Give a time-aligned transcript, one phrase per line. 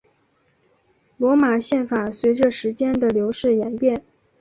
[1.17, 4.03] 罗马宪法随着时间的流逝演变。